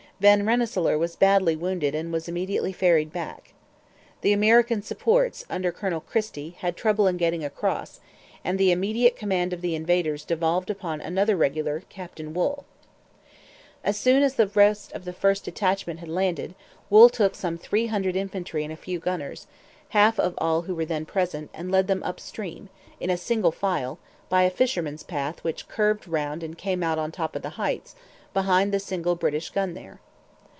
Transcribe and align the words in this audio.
Van 0.21 0.45
Rensselaer 0.45 0.99
was 0.99 1.15
badly 1.15 1.55
wounded 1.55 1.95
and 1.95 2.13
was 2.13 2.27
immediately 2.27 2.71
ferried 2.71 3.11
back. 3.11 3.53
The 4.21 4.33
American 4.33 4.83
supports, 4.83 5.45
under 5.49 5.71
Colonel 5.71 5.99
Christie, 6.01 6.51
had 6.59 6.77
trouble 6.77 7.07
in 7.07 7.17
getting 7.17 7.43
across; 7.43 7.99
and 8.43 8.59
the 8.59 8.71
immediate 8.71 9.15
command 9.15 9.51
of 9.51 9.61
the 9.61 9.73
invaders 9.73 10.23
devolved 10.23 10.69
upon 10.69 11.01
another 11.01 11.35
regular, 11.35 11.81
Captain 11.89 12.35
Wool. 12.35 12.65
As 13.83 13.97
soon 13.97 14.21
as 14.21 14.35
the 14.35 14.45
rest 14.45 14.91
of 14.91 15.05
the 15.05 15.13
first 15.13 15.43
detachment 15.45 16.01
had 16.01 16.07
landed, 16.07 16.53
Wool 16.91 17.09
took 17.09 17.33
some 17.33 17.57
three 17.57 17.87
hundred 17.87 18.15
infantry 18.15 18.63
and 18.63 18.71
a 18.71 18.75
few 18.77 18.99
gunners, 18.99 19.47
half 19.89 20.19
of 20.19 20.35
all 20.37 20.61
who 20.61 20.75
were 20.75 20.85
then 20.85 21.03
present, 21.03 21.49
and 21.51 21.71
led 21.71 21.87
them 21.87 22.03
up 22.03 22.19
stream, 22.19 22.69
in 22.99 23.15
single 23.17 23.51
file, 23.51 23.97
by 24.29 24.43
a 24.43 24.51
fisherman's 24.51 25.01
path 25.01 25.43
which 25.43 25.67
curved 25.67 26.07
round 26.07 26.43
and 26.43 26.59
came 26.59 26.83
out 26.83 26.99
on 26.99 27.11
top 27.11 27.35
of 27.35 27.41
the 27.41 27.57
Heights 27.57 27.95
behind 28.35 28.71
the 28.71 28.79
single 28.79 29.15
British 29.15 29.49
gun 29.49 29.73
there. 29.73 29.99